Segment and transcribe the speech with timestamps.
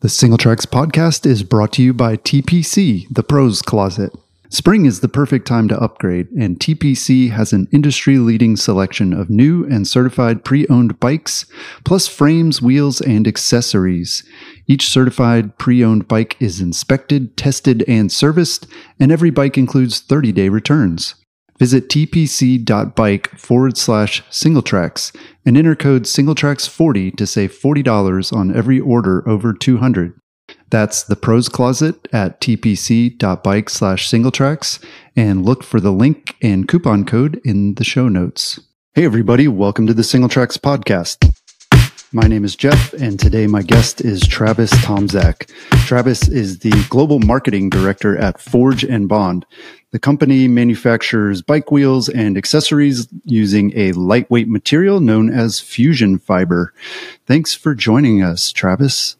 [0.00, 4.12] The Singletracks podcast is brought to you by TPC, the Pros Closet.
[4.48, 9.28] Spring is the perfect time to upgrade, and TPC has an industry leading selection of
[9.28, 11.46] new and certified pre owned bikes,
[11.84, 14.22] plus frames, wheels, and accessories.
[14.68, 18.68] Each certified pre owned bike is inspected, tested, and serviced,
[19.00, 21.16] and every bike includes 30 day returns.
[21.58, 25.14] Visit tpc.bike forward slash singletracks
[25.44, 30.18] and enter code singletracks40 to save $40 on every order over 200.
[30.70, 34.84] That's the pros closet at tpc.bike slash singletracks
[35.16, 38.60] and look for the link and coupon code in the show notes.
[38.94, 41.37] Hey everybody, welcome to the Singletracks podcast.
[42.10, 45.50] My name is Jeff, and today my guest is Travis Tomczak.
[45.84, 49.44] Travis is the global marketing director at Forge and Bond.
[49.90, 56.68] The company manufactures bike wheels and accessories using a lightweight material known as FusionFiber.
[57.26, 59.16] Thanks for joining us, Travis.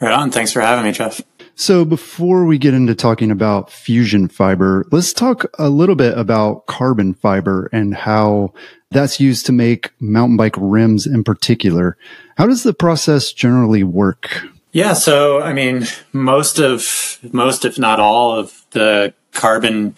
[0.00, 0.32] Right on.
[0.32, 1.20] Thanks for having me, Jeff.
[1.54, 7.14] So before we get into talking about FusionFiber, let's talk a little bit about carbon
[7.14, 8.52] fiber and how
[8.92, 11.96] that's used to make mountain bike rims in particular.
[12.36, 14.46] How does the process generally work?
[14.72, 19.94] Yeah, so I mean, most of most if not all of the carbon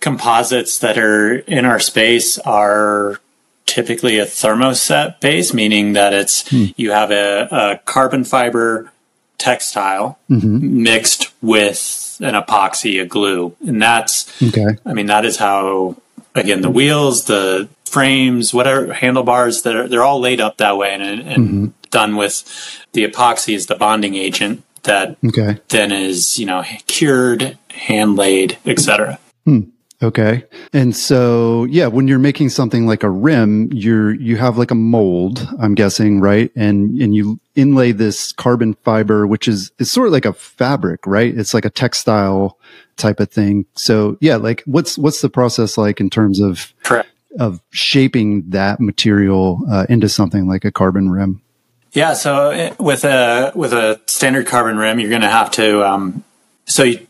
[0.00, 3.20] composites that are in our space are
[3.66, 6.66] typically a thermoset base, meaning that it's hmm.
[6.76, 8.90] you have a, a, carbon fiber
[9.38, 10.82] textile mm-hmm.
[10.82, 14.78] mixed with an epoxy, a glue, and that's okay.
[14.86, 15.96] I mean, that is how
[16.34, 20.94] again the wheels, the frames, whatever handlebars, that are, they're all laid up that way
[20.94, 21.66] and, and mm-hmm.
[21.90, 22.44] done with
[22.92, 25.58] the epoxy is the bonding agent that okay.
[25.68, 29.18] then is you know cured, hand laid, etc.
[29.44, 29.60] Hmm.
[30.02, 30.44] Okay.
[30.74, 34.74] And so, yeah, when you're making something like a rim, you're, you have like a
[34.74, 36.52] mold, I'm guessing, right?
[36.54, 41.06] And, and you inlay this carbon fiber, which is, it's sort of like a fabric,
[41.06, 41.34] right?
[41.34, 42.58] It's like a textile
[42.96, 43.64] type of thing.
[43.76, 47.08] So yeah, like what's, what's the process like in terms of, Correct.
[47.38, 51.42] Of shaping that material uh, into something like a carbon rim?
[51.92, 52.14] Yeah.
[52.14, 56.24] So eh, with a, with a standard carbon rim, you're going to have to, um,
[56.66, 57.06] so you,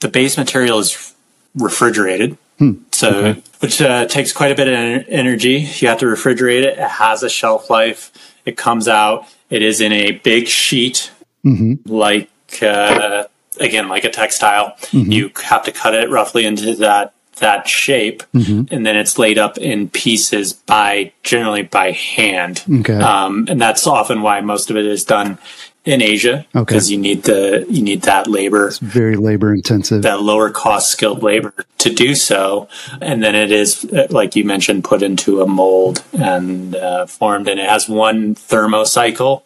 [0.00, 1.14] the base material is
[1.54, 2.38] refrigerated.
[2.58, 2.72] Hmm.
[2.92, 3.42] So, okay.
[3.60, 5.68] which uh, takes quite a bit of energy.
[5.78, 6.78] You have to refrigerate it.
[6.78, 8.12] It has a shelf life.
[8.44, 9.26] It comes out.
[9.50, 11.10] It is in a big sheet,
[11.44, 11.74] mm-hmm.
[11.92, 12.30] like
[12.62, 13.24] uh,
[13.60, 14.76] again, like a textile.
[14.92, 15.12] Mm-hmm.
[15.12, 18.72] You have to cut it roughly into that that shape, mm-hmm.
[18.72, 22.64] and then it's laid up in pieces by generally by hand.
[22.80, 22.94] Okay.
[22.94, 25.38] Um, and that's often why most of it is done
[25.84, 26.94] in Asia because okay.
[26.94, 28.68] you need the you need that labor.
[28.68, 30.02] It's very labor intensive.
[30.02, 32.68] That lower cost skilled labor to do so,
[33.00, 37.58] and then it is like you mentioned, put into a mold and uh, formed, and
[37.58, 39.42] it has one thermocycle,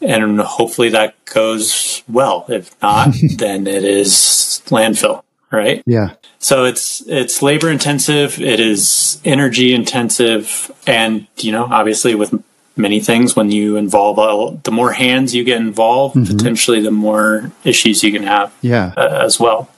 [0.00, 2.44] and hopefully that goes well.
[2.48, 5.24] If not, then it is landfill.
[5.52, 5.82] Right.
[5.84, 6.14] Yeah.
[6.38, 8.40] So it's it's labor intensive.
[8.40, 12.32] It is energy intensive, and you know, obviously with
[12.76, 16.36] many things when you involve all, the more hands you get involved mm-hmm.
[16.36, 19.68] potentially the more issues you can have yeah uh, as well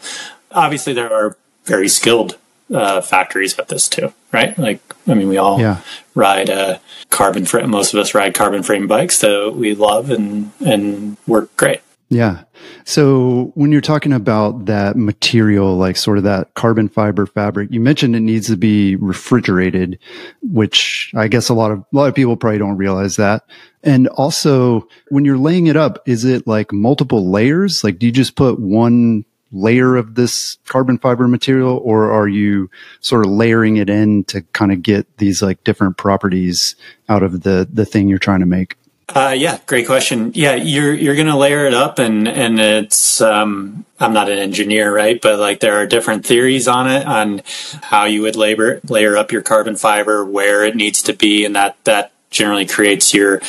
[0.53, 2.37] obviously there are very skilled
[2.73, 5.81] uh, factories at this too right like i mean we all yeah.
[6.15, 6.79] ride uh,
[7.11, 11.55] carbon frame most of us ride carbon frame bikes that we love and and work
[11.57, 11.81] great
[12.13, 12.43] yeah.
[12.85, 17.81] So when you're talking about that material, like sort of that carbon fiber fabric, you
[17.81, 19.99] mentioned it needs to be refrigerated,
[20.43, 23.45] which I guess a lot of, a lot of people probably don't realize that.
[23.83, 27.83] And also when you're laying it up, is it like multiple layers?
[27.85, 32.71] Like do you just put one layer of this carbon fiber material or are you
[33.01, 36.75] sort of layering it in to kind of get these like different properties
[37.09, 38.77] out of the, the thing you're trying to make?
[39.09, 40.33] Uh, yeah, great question.
[40.35, 44.39] Yeah, you're you're going to layer it up, and and it's um, I'm not an
[44.39, 45.21] engineer, right?
[45.21, 47.43] But like there are different theories on it on
[47.83, 51.55] how you would labor layer up your carbon fiber, where it needs to be, and
[51.57, 53.41] that that generally creates your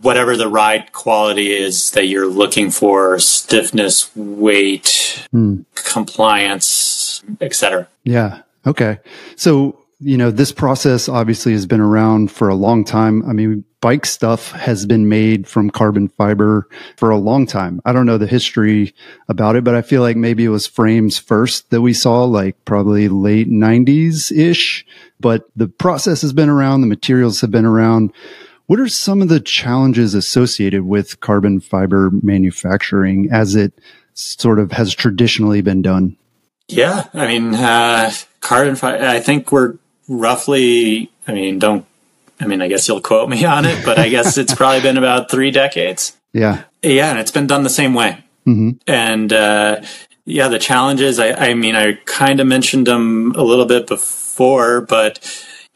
[0.00, 5.64] whatever the ride quality is that you're looking for, stiffness, weight, mm.
[5.74, 7.88] compliance, etc.
[8.04, 8.42] Yeah.
[8.66, 8.98] Okay.
[9.36, 13.22] So you know, this process obviously has been around for a long time.
[13.28, 17.82] I mean, bike stuff has been made from carbon fiber for a long time.
[17.84, 18.94] I don't know the history
[19.28, 22.64] about it, but I feel like maybe it was frames first that we saw, like
[22.64, 24.86] probably late 90s ish.
[25.20, 28.12] But the process has been around, the materials have been around.
[28.66, 33.74] What are some of the challenges associated with carbon fiber manufacturing as it
[34.14, 36.16] sort of has traditionally been done?
[36.68, 39.76] Yeah, I mean, uh, carbon fiber, I think we're
[40.10, 41.86] roughly, I mean, don't,
[42.40, 44.98] I mean, I guess you'll quote me on it, but I guess it's probably been
[44.98, 46.16] about three decades.
[46.32, 46.64] Yeah.
[46.82, 47.10] Yeah.
[47.10, 48.24] And it's been done the same way.
[48.46, 48.70] Mm-hmm.
[48.86, 49.82] And uh,
[50.24, 51.18] yeah, the challenges.
[51.18, 55.18] I, I mean, I kind of mentioned them a little bit before, but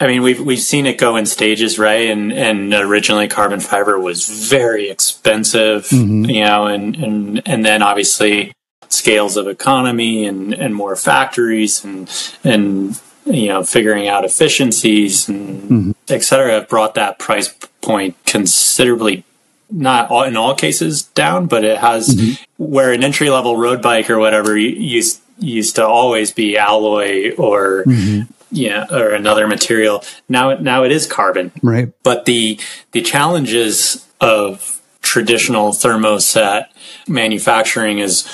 [0.01, 2.09] I mean, we've we've seen it go in stages, right?
[2.11, 6.33] And and originally, carbon fiber was very expensive, Mhm.
[6.33, 8.53] you know, and and and then obviously
[8.89, 12.11] scales of economy and and more factories and
[12.43, 15.91] and you know figuring out efficiencies and mm-hmm.
[16.09, 17.49] et cetera have brought that price
[17.81, 19.25] point considerably
[19.71, 22.43] not all, in all cases down, but it has mm-hmm.
[22.63, 27.85] where an entry level road bike or whatever used used to always be alloy or
[27.85, 28.31] mm-hmm.
[28.53, 30.05] yeah or another material.
[30.29, 31.93] Now it now it is carbon, Right.
[32.03, 32.61] but the
[32.93, 36.67] the challenges of traditional thermoset
[37.09, 38.27] manufacturing is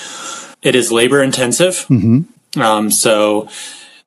[0.63, 1.87] it is labor intensive.
[2.61, 3.49] Um, so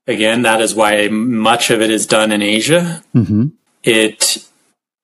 [0.08, 3.04] again, that is why much of it is done in Asia.
[3.16, 3.48] Mm-hmm.
[3.84, 4.48] It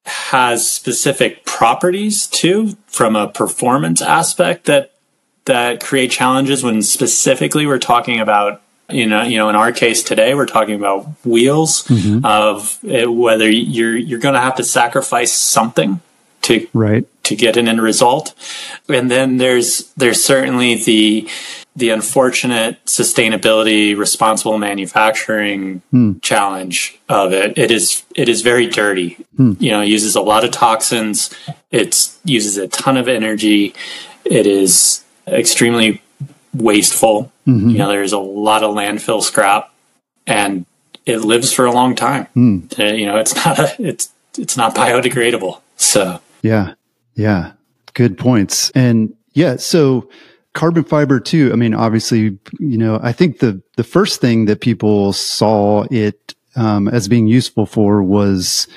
[0.05, 4.93] has specific properties too, from a performance aspect that
[5.45, 6.63] that create challenges.
[6.63, 10.75] When specifically we're talking about, you know, you know, in our case today, we're talking
[10.75, 11.89] about wheels
[12.23, 16.01] of it, whether you're you're going to have to sacrifice something
[16.43, 17.05] to Right.
[17.23, 18.33] to get an end result.
[18.87, 21.27] And then there's there's certainly the
[21.75, 26.19] the unfortunate sustainability responsible manufacturing hmm.
[26.19, 27.57] challenge of it.
[27.57, 29.17] It is it is very dirty.
[29.37, 29.53] Hmm.
[29.59, 31.33] You know, it uses a lot of toxins.
[31.71, 33.73] It uses a ton of energy.
[34.25, 36.01] It is extremely
[36.53, 37.31] wasteful.
[37.47, 37.69] Mm-hmm.
[37.69, 39.71] You know, there's a lot of landfill scrap
[40.27, 40.65] and
[41.05, 42.25] it lives for a long time.
[42.33, 42.59] Hmm.
[42.77, 45.61] Uh, You know, it's not a it's it's not biodegradable.
[45.77, 46.73] So Yeah.
[47.15, 47.53] Yeah.
[47.93, 48.69] Good points.
[48.71, 50.09] And yeah, so
[50.53, 51.51] carbon fiber too.
[51.53, 56.35] I mean, obviously, you know, I think the, the first thing that people saw it
[56.55, 58.67] um, as being useful for was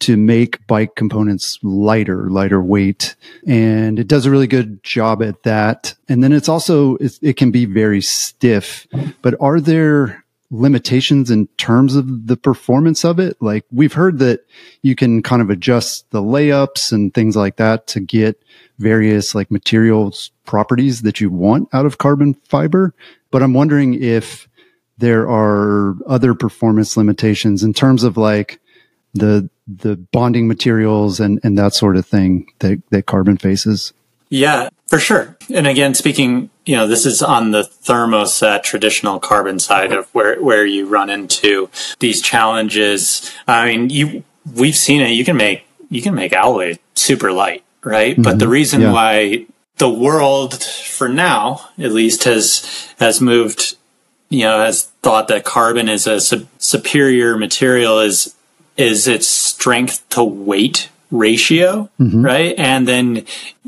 [0.00, 3.16] to make bike components lighter, lighter weight.
[3.46, 5.94] And it does a really good job at that.
[6.08, 8.86] And then it's also, it can be very stiff,
[9.20, 13.36] but are there limitations in terms of the performance of it?
[13.40, 14.44] Like we've heard that
[14.82, 18.42] you can kind of adjust the layups and things like that to get
[18.78, 22.94] various like materials properties that you want out of carbon fiber.
[23.30, 24.48] But I'm wondering if
[24.98, 28.60] there are other performance limitations in terms of like
[29.14, 33.92] the the bonding materials and, and that sort of thing that, that carbon faces.
[34.28, 35.36] Yeah, for sure.
[35.52, 40.40] And again, speaking, you know, this is on the thermoset traditional carbon side of where,
[40.40, 41.68] where you run into
[41.98, 43.28] these challenges.
[43.48, 44.22] I mean, you,
[44.54, 45.08] we've seen it.
[45.08, 48.14] You can make, you can make alloy super light, right?
[48.16, 48.52] But the mm-hmm.
[48.52, 48.92] reason Yeah.
[48.92, 49.46] why
[49.78, 52.64] the world for now, at least has,
[53.00, 53.74] has moved,
[54.28, 58.36] you know, has thought that carbon is a su- superior material is,
[58.76, 62.54] is its strength to weight ratio, right?
[62.58, 63.24] And then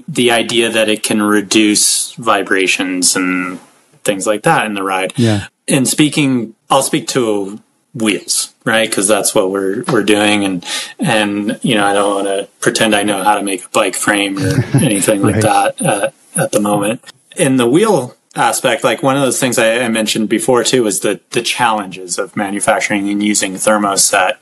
[0.09, 3.59] the idea that it can reduce vibrations and
[4.05, 5.13] things like that in the ride.
[5.17, 5.47] Yeah.
[5.69, 7.61] And speaking, I'll speak to
[7.95, 8.89] wheels, right?
[8.89, 10.65] Because that's what we're we're doing, and
[10.99, 13.95] and you know I don't want to pretend I know how to make a bike
[13.95, 15.43] frame or anything like Right.
[15.43, 17.03] that uh, at the moment.
[17.37, 21.01] In the wheel aspect, like one of those things I, I mentioned before too, was
[21.01, 24.37] the the challenges of manufacturing and using thermoset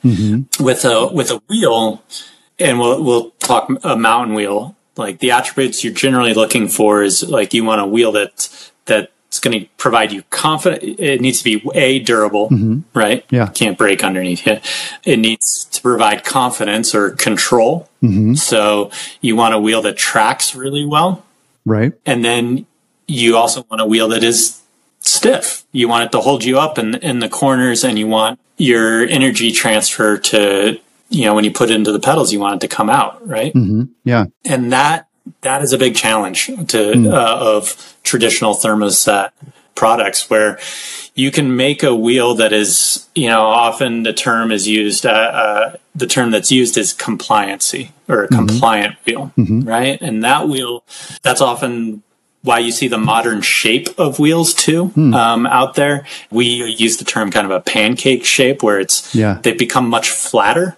[0.59, 2.03] with a with a wheel,
[2.61, 4.77] and we'll we'll talk a mountain wheel.
[4.97, 9.39] Like the attributes you're generally looking for is like you want a wheel that that's
[9.41, 10.83] going to provide you confidence.
[10.99, 12.81] It needs to be a durable, mm-hmm.
[12.93, 13.25] right?
[13.31, 13.47] Yeah.
[13.49, 14.65] can't break underneath it.
[15.05, 17.89] It needs to provide confidence or control.
[18.03, 18.35] Mm-hmm.
[18.35, 21.25] So you want a wheel that tracks really well,
[21.65, 21.93] Right.
[22.05, 22.67] and then
[23.07, 24.61] you also want a wheel that is
[25.01, 25.65] stiff.
[25.73, 29.07] You want it to hold you up in in the corners, and you want your
[29.07, 30.79] energy transfer to
[31.11, 33.27] you know when you put it into the pedals, you want it to come out
[33.27, 33.53] right,
[34.05, 34.27] Yeah.
[34.45, 35.07] and that
[35.43, 39.31] that is a big challenge to uh, of traditional thermoset
[39.75, 40.59] products where
[41.15, 45.11] you can make a wheel that is you know often the term is used uh,
[45.11, 49.99] uh, the term that's used is compliancy or a compliant wheel right?
[50.01, 50.85] And that wheel
[51.23, 52.03] that's often
[52.43, 56.07] why you see the modern shape of wheels too um, out there.
[56.31, 59.39] We use the term kind of a pancake shape where it's Yeah.
[59.43, 60.77] they've become much flatter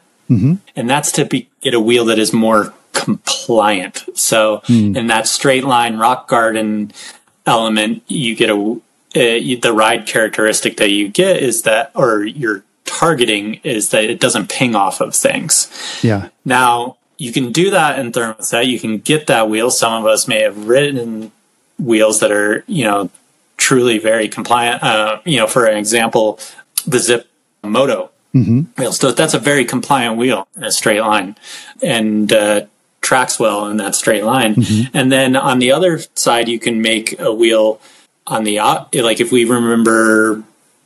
[0.76, 4.04] and that's to be, get a wheel that is more compliant.
[4.14, 4.62] So
[4.96, 6.92] in that straight line rock garden
[7.46, 8.80] element, you get a
[9.14, 14.20] uh, the ride characteristic that you get is that, or you're targeting is that it
[14.20, 15.70] doesn't ping off of things.
[16.02, 16.28] Yeah.
[16.44, 18.66] Now you can do that in thermoset.
[18.66, 19.70] You can get that wheel.
[19.70, 21.30] Some of us may have ridden
[21.78, 23.10] wheels that are you know
[23.56, 24.82] truly very compliant.
[24.82, 26.38] Uh, you know, for an example,
[26.86, 27.24] the Zipp
[27.62, 28.92] Moto wheel.
[28.92, 31.36] So that's a very compliant wheel in a straight line.
[31.82, 32.66] And uh,
[33.00, 34.56] tracks well in that straight line.
[34.94, 37.80] And then on the other side, you can make a wheel
[38.26, 40.42] on the op- like if we remember,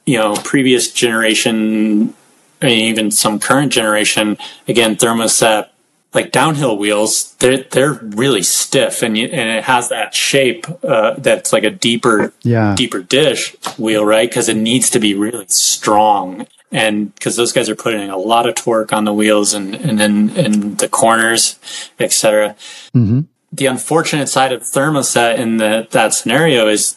[0.06, 2.14] you know, previous generation,
[2.62, 5.68] and even some current generation, again, thermoset
[6.14, 11.12] like downhill wheels, they're they're really stiff, and you, and it has that shape uh,
[11.18, 12.74] that's like a deeper Yeah.
[12.74, 14.26] deeper dish wheel, right?
[14.26, 18.49] Because it needs to be really strong, and because those guys are putting a lot
[18.49, 21.58] of torque on the wheels and and then in the corners,
[21.99, 22.56] etc.
[22.94, 23.20] Mm-hmm.
[23.52, 26.96] The unfortunate side of thermoset in the, that scenario is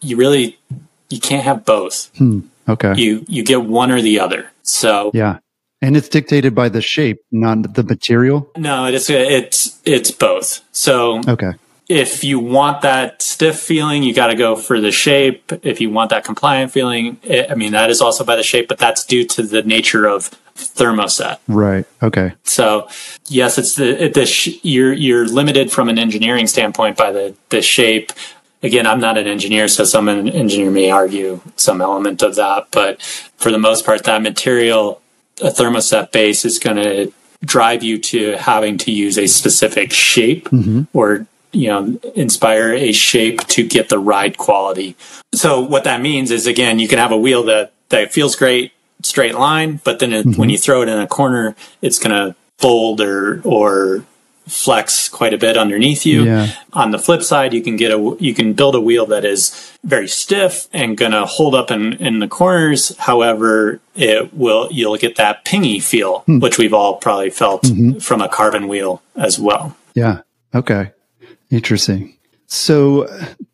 [0.00, 0.58] you really
[1.08, 2.10] you can't have both.
[2.16, 2.40] Hmm.
[2.68, 2.94] Okay.
[2.96, 4.50] You you get one or the other.
[4.62, 5.38] So yeah.
[5.82, 8.50] And it's dictated by the shape, not the material.
[8.56, 10.60] no, it's it's it's both.
[10.72, 11.52] So Okay.
[11.90, 15.52] If you want that stiff feeling, you got to go for the shape.
[15.64, 18.68] If you want that compliant feeling, it, I mean, that is also by the shape,
[18.68, 21.38] but that's due to the nature of thermoset.
[21.48, 21.84] Right.
[22.00, 22.34] Okay.
[22.44, 22.88] So
[23.26, 27.34] yes, it's the, it, the sh- you're, you're limited from an engineering standpoint by the,
[27.48, 28.12] the shape.
[28.62, 33.02] Again, I'm not an engineer, so some engineer may argue some element of that, but
[33.02, 35.00] for the most part, that material,
[35.42, 37.12] a thermoset base is going to
[37.44, 40.82] drive you to having to use a specific shape mm-hmm.
[40.92, 44.96] or you know inspire a shape to get the ride quality.
[45.34, 48.72] So what that means is again you can have a wheel that that feels great
[49.02, 50.50] straight line but then it, when mm-hmm.
[50.50, 54.04] you throw it in a corner it's going to fold or or
[54.46, 56.24] flex quite a bit underneath you.
[56.24, 56.52] Yeah.
[56.72, 59.72] on the flip side you can get a you can build a wheel that is
[59.84, 62.96] very stiff and going to hold up in in the corners.
[62.98, 66.40] However it will you'll get that pingy feel hmm.
[66.40, 67.98] which we've all probably felt mm-hmm.
[67.98, 69.76] from a carbon wheel as well.
[69.94, 70.22] Yeah.
[70.54, 70.92] Okay.
[71.50, 72.16] Interesting.
[72.46, 73.08] So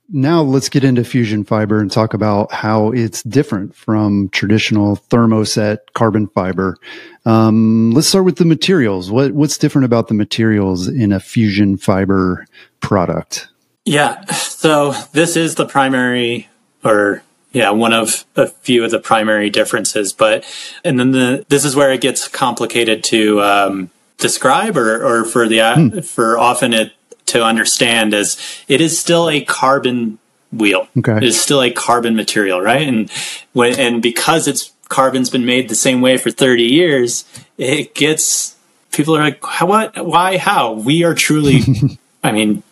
[0.08, 6.28] now let's get into FusionFiber and talk about how it's different from traditional thermoset carbon
[6.28, 6.76] fiber.
[7.24, 9.10] Um, let's start with the materials.
[9.10, 12.44] What what's different about the materials in a FusionFiber
[12.80, 13.48] product?
[13.84, 14.24] Yeah.
[14.32, 16.48] So this is the primary
[16.84, 17.22] or
[17.52, 20.44] yeah, one of a few of the primary differences, but
[20.84, 25.48] and then the this is where it gets complicated to um, describe or or for
[25.48, 26.92] the for often it
[27.26, 30.18] to understand as it is still a carbon
[30.52, 30.88] wheel.
[30.98, 31.16] Okay.
[31.16, 32.86] It is still a carbon material, right?
[32.86, 33.10] And
[33.52, 37.24] when and because it's carbon's been made the same way for 30 years,
[37.58, 38.56] it gets
[38.92, 40.06] people are like, "How- what?
[40.06, 40.38] Why?
[40.38, 40.72] How?
[40.72, 41.60] We are truly,
[42.24, 42.62] I mean,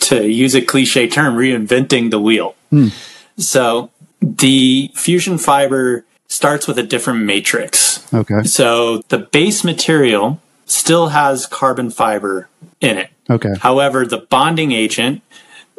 [0.00, 2.54] to use a cliche term, reinventing the wheel.
[2.70, 2.88] Hmm.
[3.36, 8.12] So the FusionFiber starts with a different matrix.
[8.12, 8.42] Okay.
[8.44, 12.48] So the base material still has carbon fiber
[12.80, 13.10] in it.
[13.30, 13.54] Okay.
[13.60, 15.22] However, the bonding agent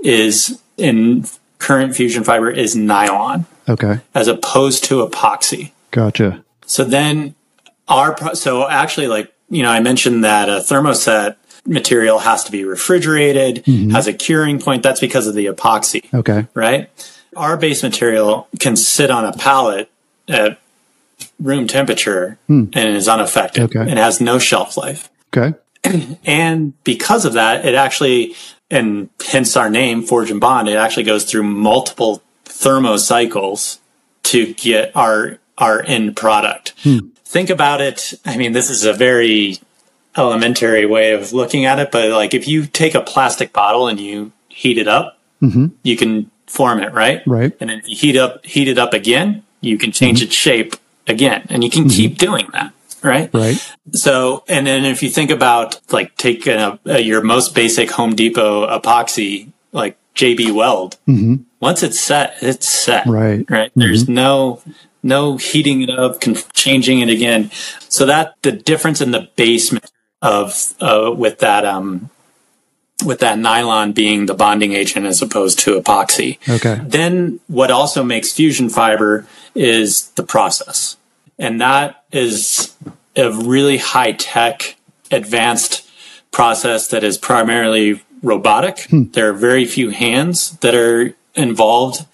[0.04, 1.26] is in
[1.60, 4.00] current FusionFiber is nylon Okay.
[4.16, 5.72] as opposed to epoxy.
[5.92, 6.44] Gotcha.
[6.66, 7.36] So then
[7.88, 12.52] our pro- so actually like you know I mentioned that a thermoset material has to
[12.52, 13.92] be refrigerated, mm-hmm.
[13.92, 14.82] has a curing point.
[14.82, 16.48] That's because of the epoxy, Okay.
[16.54, 16.90] right?
[17.36, 19.92] Our base material can sit on a pallet
[20.28, 20.60] at
[21.40, 22.66] room temperature hmm.
[22.74, 23.80] and is unaffected Okay.
[23.80, 25.10] and has no shelf life.
[25.36, 25.56] Okay.
[26.24, 28.36] And because of that, it actually,
[28.70, 33.80] and hence our name, Forge and Bond, it actually goes through multiple thermocycles
[34.24, 36.74] to get our, our end product.
[36.84, 37.10] Hmm.
[37.26, 38.14] Think about it.
[38.26, 39.58] I mean, this is a very
[40.18, 44.00] elementary way of looking at it, but like if you take a plastic bottle and
[44.00, 45.68] you heat it up, mm-hmm.
[45.84, 47.26] you can form it, right?
[47.26, 47.56] Right.
[47.60, 50.28] And then if you heat up, heat it up again, you can change mm-hmm.
[50.28, 50.76] its shape
[51.08, 51.96] again, and you can mm-hmm.
[51.96, 53.30] keep doing that, right?
[53.34, 53.76] Right.
[53.94, 58.16] So, and then if you think about like take a, a, your most basic Home
[58.16, 60.98] Depot epoxy, like JB Weld,
[61.60, 63.06] once it's set, it's set.
[63.06, 63.50] Right.
[63.50, 63.72] Right.
[63.76, 64.62] There's no
[65.04, 66.22] no heating it up,
[66.54, 67.52] changing it again.
[67.90, 69.92] So that the difference in the basement
[70.22, 72.10] of uh, with that um
[73.04, 76.38] with that nylon being the bonding agent as opposed to epoxy.
[76.48, 76.80] Okay.
[76.84, 80.98] Then what also makes FusionFiber is the process.
[81.42, 82.74] And that is
[83.16, 84.78] a really high tech,
[85.10, 85.90] advanced
[86.30, 88.82] process that is primarily robotic.
[88.82, 89.06] Hmm.
[89.12, 92.06] There are very few hands that are involved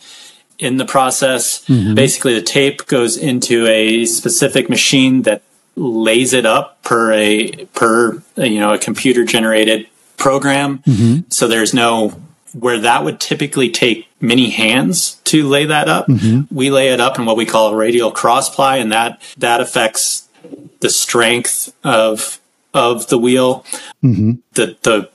[0.58, 1.64] in the process.
[1.66, 1.94] Mm-hmm.
[1.94, 5.44] Basically, the tape goes into a specific machine that
[5.76, 10.80] lays it up per a per you know a computer generated program.
[10.80, 11.30] Mm-hmm.
[11.30, 12.20] So there's no
[12.60, 16.08] where that would typically take many hands to lay that up.
[16.08, 16.54] Mm-hmm.
[16.54, 19.62] We lay it up in what we call a radial cross ply, and that that
[19.62, 20.28] affects
[20.80, 22.40] the strength of
[22.74, 23.66] of the wheel,
[24.04, 24.34] mm-hmm.
[24.54, 25.10] the the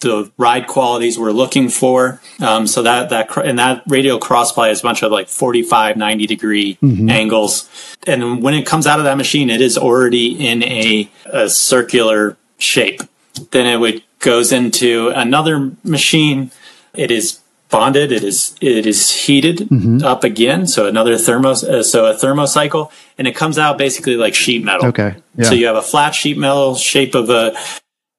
[0.00, 2.20] the ride qualities we're looking for.
[2.40, 5.96] Um, so that that and that radial cross ply is a bunch of like 45,
[5.96, 7.08] 90 degree mm-hmm.
[7.10, 7.68] angles,
[8.06, 12.36] and when it comes out of that machine, it is already in a, a circular
[12.58, 13.02] shape.
[13.50, 16.50] then it would goes into another machine.
[16.94, 18.12] It is bonded.
[18.12, 20.04] It is it is heated mm-hmm.
[20.04, 20.66] up again.
[20.66, 24.86] So another thermo uh, so a thermocycle, and it comes out basically like sheet metal.
[24.86, 25.16] Okay.
[25.36, 25.44] Yeah.
[25.44, 27.56] So you have a flat sheet metal shape of a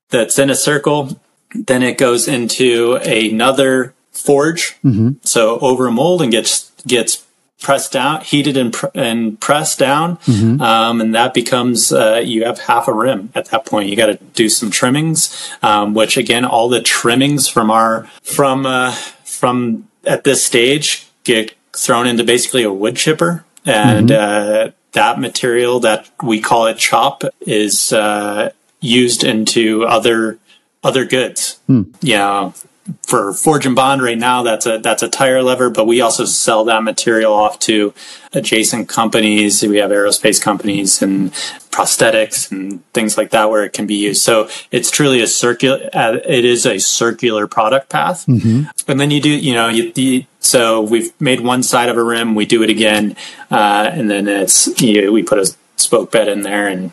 [0.10, 1.20] that's in a circle.
[1.54, 4.76] Then it goes into another forge.
[4.84, 5.20] Mm-hmm.
[5.24, 7.25] So over a mold and gets gets
[7.62, 10.62] pressed down, heated and, pr- and pressed down, mm-hmm.
[10.62, 13.90] um, and that becomes uh, you have half a rim at that point.
[13.90, 18.66] You got to do some trimmings, um, which again, all the trimmings from our from
[18.66, 18.92] uh,
[19.24, 24.70] from at this stage get thrown into basically a wood chipper, and mm-hmm.
[24.70, 30.40] uh, that material that we call it chop is uh, used into other
[30.84, 31.60] other goods.
[31.70, 31.96] Mm.
[32.02, 32.54] You know,
[33.02, 36.26] for Forge and Bond right now, that's a that's a tire lever, but we also
[36.26, 37.94] sell that material off to
[38.34, 39.64] adjacent companies.
[39.64, 41.32] We have aerospace companies and
[41.72, 44.22] prosthetics and things like that where it can be used.
[44.22, 45.90] So it's truly a circular.
[45.94, 48.64] Uh, it is a circular product path, mm-hmm.
[48.90, 52.04] and then you do you know you, you, so we've made one side of a
[52.04, 53.16] rim, we do it again,
[53.50, 56.92] uh, and then it's you know, we put a spoke bed in there and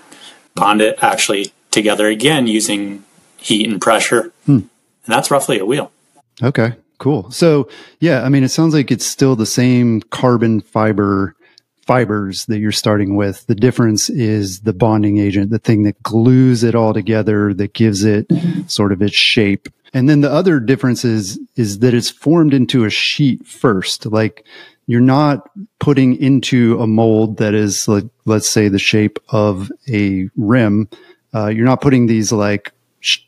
[0.55, 3.05] bond it actually together again using
[3.37, 4.32] heat and pressure.
[5.05, 5.91] And that's roughly a wheel.
[6.43, 7.31] Okay, cool.
[7.31, 7.69] So
[8.01, 11.35] yeah, I mean, it sounds like it's still the same carbon fiber
[11.87, 13.47] fibers that you're starting with.
[13.47, 18.05] The difference is the bonding agent, the thing that glues it all together, that gives
[18.05, 18.27] it
[18.69, 19.69] sort of its shape.
[19.93, 24.07] And then the other difference is, is that it's formed into a sheet first.
[24.07, 24.47] Like
[24.87, 30.29] you're not putting into a mold that is like, let's say the shape of a
[30.37, 30.89] rim.
[31.35, 32.73] Uh, you're not putting these like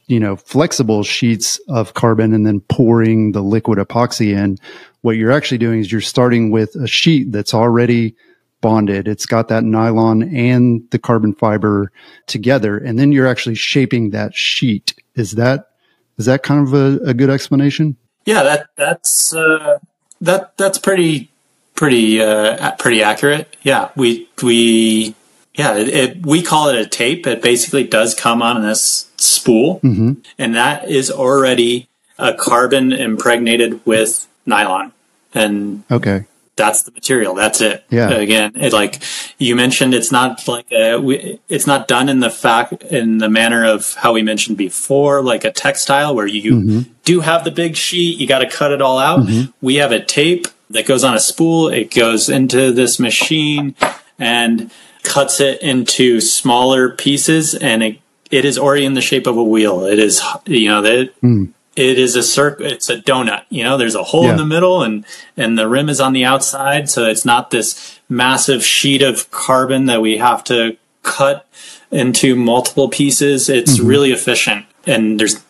[0.07, 4.59] you know, flexible sheets of carbon and then pouring the liquid epoxy in.
[5.02, 8.14] What you're actually doing is you're starting with a sheet that's already
[8.61, 9.09] bonded.
[9.09, 11.93] It's got that nylon and the carbon fiber
[12.26, 12.78] together.
[12.78, 14.95] And then you're actually shaping that sheet.
[15.14, 15.71] Is that,
[16.16, 17.97] is that kind of a, a good explanation?
[18.25, 19.81] Yeah, that, that's, uh,
[20.23, 21.31] that, that's pretty,
[21.75, 23.55] pretty, uh, pretty accurate.
[23.62, 23.90] Yeah.
[23.96, 25.14] We, we,
[25.55, 27.27] yeah, it, it, we call it a tape.
[27.27, 30.14] It basically does come on this spool, mm-hmm.
[30.38, 31.88] and that is already
[32.19, 34.93] a carbon impregnated with nylon.
[35.33, 36.25] And okay,
[36.57, 37.35] that's the material.
[37.35, 37.85] That's it.
[37.90, 38.11] Yeah.
[38.11, 39.03] Again, it, like
[39.38, 43.29] you mentioned, it's not like a, we, it's not done in the fact in the
[43.29, 46.93] manner of how we mentioned before, like a textile where you mm-hmm.
[47.05, 48.19] do have the big sheet.
[48.19, 49.21] You got to cut it all out.
[49.21, 49.51] Mm-hmm.
[49.61, 51.69] We have a tape that goes on a spool.
[51.69, 53.75] It goes into this machine
[54.19, 54.71] and
[55.05, 57.99] cuts it into smaller pieces and it,
[58.31, 59.85] it is already in the shape of a wheel.
[59.85, 61.53] It is, you know, that mm.
[61.77, 62.67] it is a circle.
[62.67, 64.33] It's a donut, you know, there's a hole yeah.
[64.33, 65.05] in the middle and,
[65.37, 66.90] and the rim is on the outside.
[66.90, 71.47] So it's not this massive sheet of carbon that we have to cut
[71.90, 73.49] into multiple pieces.
[73.49, 73.87] It's mm-hmm.
[73.87, 75.45] really efficient and there's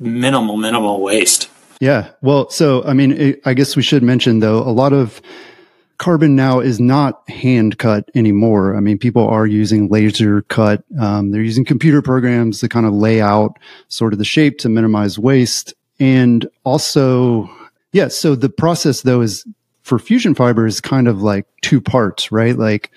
[0.00, 1.50] minimal, minimal waste.
[1.80, 2.10] Yeah.
[2.22, 5.20] Well, so, I mean, it, I guess we should mention though, a lot of,
[6.02, 8.74] carbon now is not hand cut anymore.
[8.76, 10.82] I mean, people are using laser cut.
[10.98, 14.68] Um, they're using computer programs to kind of lay out sort of the shape to
[14.68, 15.74] minimize waste.
[16.00, 17.48] And also,
[17.92, 19.46] yeah, so the process though is
[19.82, 22.58] for FusionFiber is kind of like two parts, right?
[22.58, 22.90] Like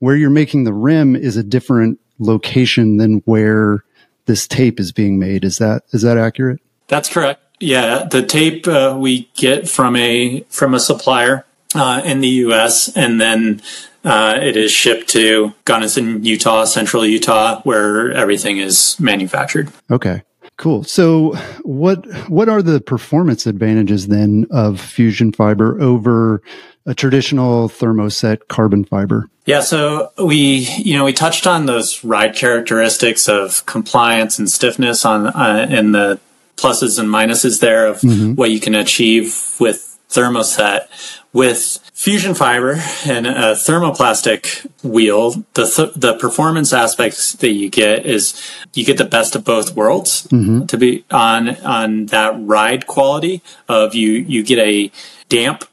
[0.00, 3.82] where you're making the rim is a different location than where
[4.26, 5.44] this tape is being made.
[5.44, 6.60] Is that, is that accurate?
[6.88, 7.40] That's correct.
[7.60, 12.94] Yeah, the tape uh, we get from a from a supplier uh, in the U.S.
[12.96, 13.62] and then
[14.04, 19.70] uh, it is shipped to Gunnison, Utah, Central Utah, where everything is manufactured.
[19.90, 20.22] Okay.
[20.58, 20.84] Cool.
[20.84, 26.42] So, what what are the performance advantages then of FusionFiber over
[26.86, 29.28] a traditional thermoset carbon fiber?
[29.46, 35.04] Yeah, so we you know we touched on those ride characteristics of compliance and stiffness
[35.04, 36.20] on uh, in the
[36.56, 38.34] pluses and minuses there of mm-hmm.
[38.34, 40.86] what you can achieve with thermoset
[41.32, 48.40] with FusionFiber and a thermoplastic wheel, the th- the performance aspects that you get is
[48.74, 50.66] you get the best of both worlds mm-hmm.
[50.66, 54.90] to be on on that ride quality of you you get a
[55.28, 55.64] damp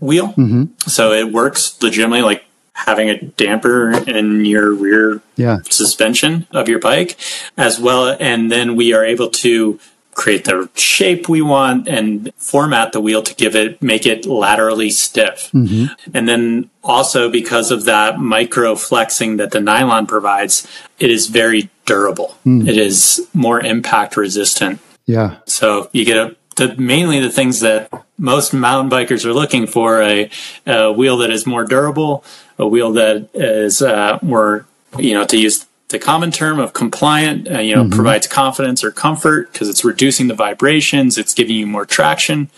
[0.00, 0.64] wheel, mm-hmm.
[0.88, 2.44] so it works legitimately like
[2.74, 5.58] having a damper in your rear yeah.
[5.68, 7.18] suspension of your bike
[7.56, 9.78] as well and then we are able to
[10.14, 14.90] create the shape we want and format the wheel to give it make it laterally
[14.90, 15.86] stiff mm-hmm.
[16.14, 20.66] and then also because of that micro flexing that the nylon provides
[20.98, 22.68] it is very durable mm.
[22.68, 27.90] it is more impact resistant yeah so you get a the, mainly the things that
[28.18, 30.30] most mountain bikers are looking for a,
[30.66, 32.24] a wheel that is more durable
[32.58, 34.66] a wheel that is uh, more
[34.98, 37.94] you know to use the common term of compliant, uh, you know, Mm-hmm.
[37.94, 42.50] provides confidence or comfort because it's reducing the vibrations, it's giving you more traction,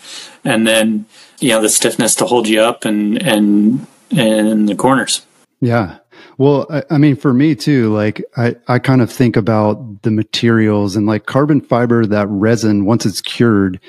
[0.43, 1.05] and then
[1.39, 5.25] you know the stiffness to hold you up and and in the corners.
[5.61, 5.97] Yeah.
[6.37, 10.11] Well, I, I mean, for me too, like I, I kind of think about the
[10.11, 13.79] materials and like carbon fiber, that resin, once it's cured,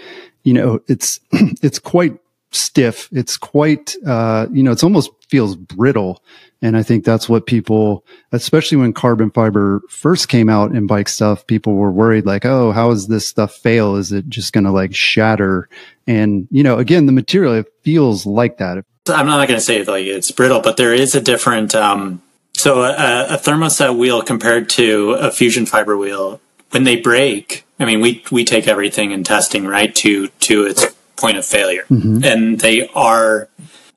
[0.44, 2.16] you know, it's, it's quite
[2.52, 3.08] stiff.
[3.12, 6.22] It's quite, uh, you know, it's almost feels brittle.
[6.62, 11.08] And I think that's what people, especially when carbon fiber first came out in bike
[11.08, 13.96] stuff, people were worried like, oh, how is this stuff fail?
[13.96, 15.68] Is it just going to like shatter?
[16.06, 18.84] And, you know, again, the material, it feels like that.
[19.08, 21.74] I'm not going to say like it's brittle, but there is a different.
[21.74, 22.22] Um,
[22.54, 26.40] so a, a thermoset wheel compared to a FusionFiber wheel,
[26.70, 30.86] when they break, I mean, we we take everything in testing right to to its
[31.16, 31.84] point of failure,
[32.24, 33.48] and they are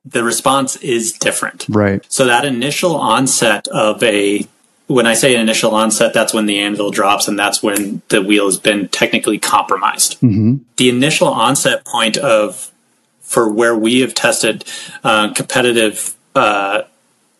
[0.05, 1.65] the response is different.
[1.69, 2.05] Right.
[2.09, 4.47] So that initial onset of a
[4.87, 8.45] when I say initial onset, that's when the anvil drops and that's when the wheel
[8.45, 10.19] has been technically compromised.
[10.77, 12.71] The initial onset point of
[13.21, 14.65] for where we have tested
[15.03, 16.81] uh, competitive uh,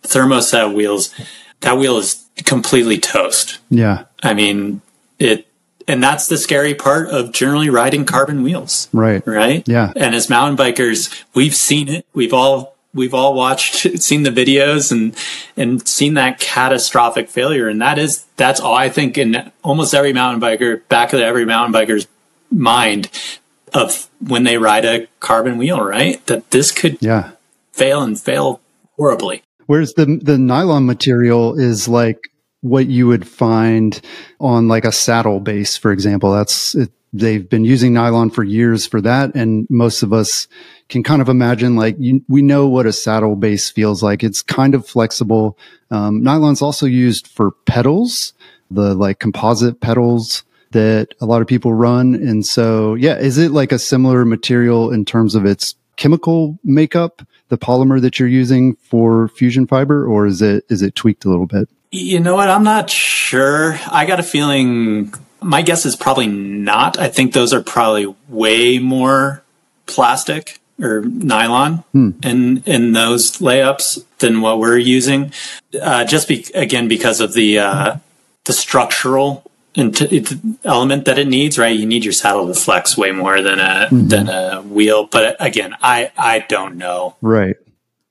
[0.03, 1.13] thermoset wheels,
[1.61, 3.57] that wheel is completely toast.
[3.71, 4.05] Yeah.
[4.21, 4.81] I mean,
[5.17, 5.47] it,
[5.89, 9.21] and that's the scary part of generally riding carbon wheels Right.
[9.27, 9.67] right?
[9.67, 9.91] Yeah.
[9.95, 12.05] And as mountain bikers, we've seen it.
[12.13, 15.15] We've all we've all watched, seen the videos, and
[15.57, 17.67] and seen that catastrophic failure.
[17.67, 21.45] And that is that's all I think in almost every mountain biker, back of every
[21.45, 22.07] mountain biker's
[22.51, 23.09] mind
[23.73, 26.25] of when they ride a carbon wheel, right?
[26.27, 27.31] That this could Yeah.
[27.71, 28.61] fail and fail
[28.97, 29.43] horribly.
[29.67, 32.17] Whereas the the nylon material is like
[32.61, 34.01] what you would find
[34.39, 36.31] on like a saddle base, for example.
[36.31, 40.47] That's it, they've been using nylon for years for that, and most of us
[40.89, 44.23] can kind of imagine like you, we know what a saddle base feels like.
[44.23, 45.57] It's kind of flexible.
[45.91, 48.33] Um, nylon's also used for pedals,
[48.69, 53.51] the like composite pedals that a lot of people run, and so yeah, is it
[53.51, 58.75] like a similar material in terms of its chemical makeup, the polymer that you're using
[58.75, 61.69] for FusionFiber, or is it is it tweaked a little bit?
[61.91, 62.49] You know what?
[62.49, 63.79] I'm not sure.
[63.87, 65.13] I got a feeling.
[65.41, 66.99] My guess is probably not.
[66.99, 69.43] I think those are probably way more
[69.87, 71.83] plastic or nylon
[72.23, 75.31] in in those layups than what we're using.
[75.81, 77.97] Uh, just be, again because of the uh,
[78.45, 81.57] the structural element that it needs.
[81.57, 85.07] Right, you need your saddle to flex way more than a than a wheel.
[85.07, 87.15] But again, I I don't know.
[87.21, 87.57] Right.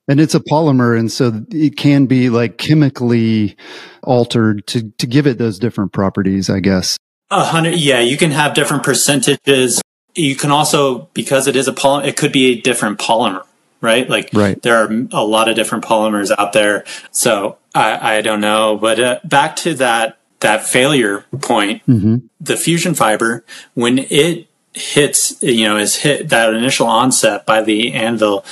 [0.09, 3.55] And it's a polymer, and so it can be like chemically
[4.03, 6.97] altered to to give it those different properties, I guess.
[7.31, 7.99] A hundred, yeah.
[7.99, 9.81] You can have different percentages.
[10.15, 13.45] You can also, because it is a polymer, it could be a different polymer,
[13.81, 14.09] right?
[14.09, 14.59] Like, Right.
[14.63, 16.85] there are a lot of different polymers out there.
[17.11, 23.43] So I, I don't know, but uh, back to that that failure point, the FusionFiber
[23.75, 28.43] when it hits, you know, is hit that initial onset by the anvil,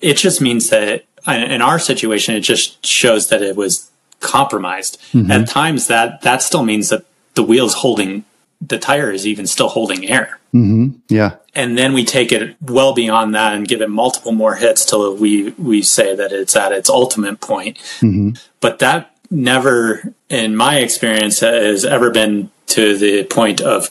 [0.00, 5.00] it just means that in our situation, it just shows that it was compromised.
[5.12, 5.30] Mm-hmm.
[5.30, 7.04] At times, that that still means that
[7.34, 8.24] the wheel's holding,
[8.60, 10.38] the tire is even still holding air.
[10.54, 10.98] Mm-hmm.
[11.08, 11.36] Yeah.
[11.54, 15.16] And then we take it well beyond that and give it multiple more hits till
[15.16, 17.78] we we say that it's at its ultimate point.
[18.00, 18.30] Mm-hmm.
[18.60, 23.90] But that never, in my experience, has ever been to the point of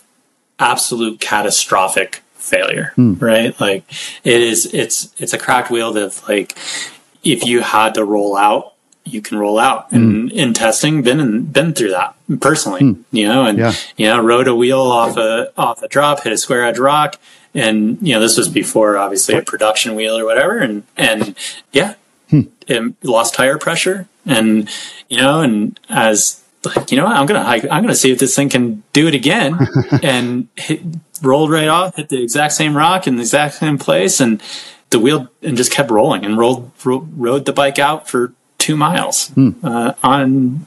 [0.60, 2.92] absolute catastrophic failure.
[2.96, 3.16] Hmm.
[3.16, 3.60] Right?
[3.60, 3.84] Like
[4.24, 4.74] it is.
[4.74, 6.58] It's it's a cracked wheel that like
[7.24, 8.70] if you had to roll out.
[9.06, 9.96] You can roll out, hmm.
[9.98, 13.02] and in testing, been in, been through that personally, hmm.
[13.12, 13.74] you know, and Yeah.
[13.98, 17.20] you know, rode a wheel off a off a drop, hit a square edge rock,
[17.54, 21.36] and you know, this was before obviously a production wheel or whatever, and and
[21.74, 21.96] yeah,
[22.32, 24.70] it lost tire pressure, and
[25.10, 28.20] you know, and as like you know, what, I'm gonna hike, I'm gonna see if
[28.20, 29.60] this thing can do it again,
[30.02, 30.82] and hit,
[31.24, 34.42] rolled right off, hit the exact same rock in the exact same place, and
[34.90, 38.76] the wheel and just kept rolling and rolled ro- rode the bike out for two
[38.76, 39.32] miles
[39.64, 40.66] uh, on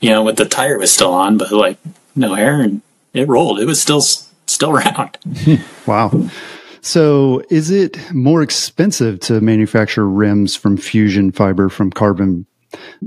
[0.00, 1.78] you know, with the tire was still on, but like
[2.14, 2.82] no air, and
[3.14, 3.60] it rolled.
[3.60, 5.18] It was still still round.
[5.86, 6.28] Wow.
[6.80, 12.46] So is it more expensive to manufacture rims from FusionFiber from carbon?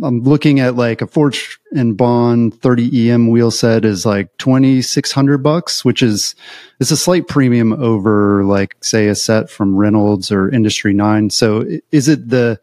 [0.03, 5.37] I'm looking at like a Forge and Bond 30 AM wheel set is like 2600
[5.39, 6.35] bucks, which is,
[6.79, 11.29] it's a slight premium over like say a set from Reynolds or Industry 9.
[11.29, 12.59] So is it the,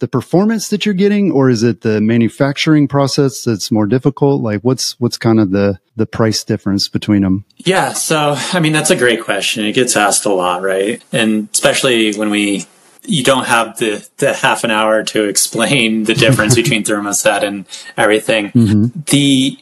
[0.00, 4.42] the performance that you're getting or is it the manufacturing process that's more difficult?
[4.42, 7.44] Like what's, what's kind of the, the price difference between them?
[7.58, 9.66] Yeah, so I mean that's a great question.
[9.66, 11.02] It gets asked a lot, right?
[11.12, 12.66] And especially when we
[13.02, 17.66] you don't have the, the half an hour to explain the difference between thermoset and
[17.96, 18.50] everything.
[18.50, 19.00] Mm-hmm.
[19.06, 19.58] The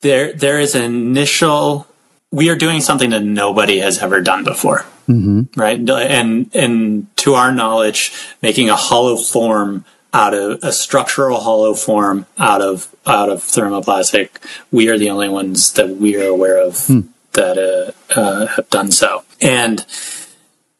[0.00, 1.86] there there is an initial
[2.30, 4.84] we are doing something that nobody has ever done before.
[5.08, 5.58] Mm-hmm.
[5.58, 5.78] Right.
[5.88, 8.12] And and to our knowledge,
[8.42, 14.30] making a hollow form out of a structural hollow form out of out of thermoplastic,
[14.72, 17.00] we are the only ones that we are aware of hmm.
[17.32, 19.24] that uh, uh, have done so.
[19.40, 19.86] And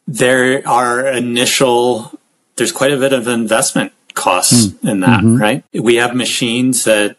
[0.07, 2.17] there are initial
[2.57, 4.89] there's quite a bit of investment costs mm.
[4.89, 5.37] in that, mm-hmm.
[5.37, 5.63] right?
[5.73, 7.15] We have machines that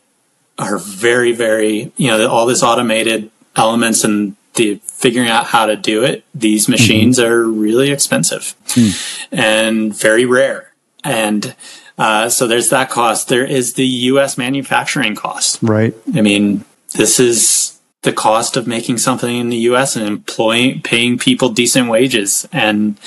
[0.59, 5.77] are very, very, you know, all this automated elements and the figuring out how to
[5.77, 6.25] do it.
[6.35, 6.73] These mm-hmm.
[6.73, 7.33] machines mm-hmm.
[7.33, 9.29] are really expensive mm.
[9.31, 10.73] and very rare.
[11.05, 11.55] And
[11.97, 13.29] uh, so there's that cost.
[13.29, 14.37] There is the U.S.
[14.37, 15.61] manufacturing cost.
[15.63, 15.95] Right.
[16.15, 19.97] I mean, this is the cost of making something in the U.S.
[19.97, 22.99] and employing, paying people decent wages, and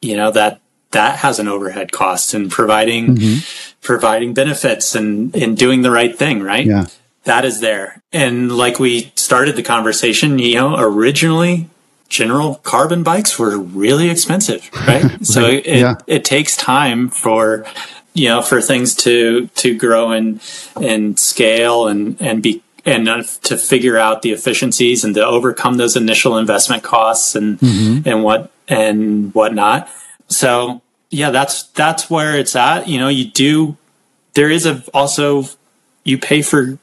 [0.00, 0.60] you know that
[0.92, 3.76] that has an overhead cost and providing mm-hmm.
[3.80, 6.86] providing benefits and and doing the right thing right yeah
[7.24, 11.68] that is there and like we started the conversation you know originally
[12.08, 15.26] general carbon bikes were really expensive right, right.
[15.26, 15.94] so it, yeah.
[16.06, 17.64] it takes time for
[18.14, 20.40] you know for things to to grow and
[20.80, 23.06] and scale and and be and
[23.42, 28.08] to figure out the efficiencies and to overcome those initial investment costs and mm-hmm.
[28.08, 29.88] and what and whatnot
[30.30, 32.88] so yeah, that's that's where it's at.
[32.88, 33.76] You know, you do.
[34.34, 35.44] There is a also
[36.04, 36.78] you pay for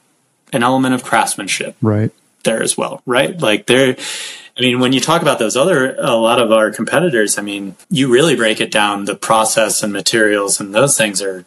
[0.52, 2.12] an element of craftsmanship, right?
[2.44, 3.38] There as well, right?
[3.40, 3.96] Like there.
[4.56, 7.76] I mean, when you talk about those other, a lot of our competitors, I mean,
[7.90, 9.04] you really break it down.
[9.04, 11.44] The process and materials and those things are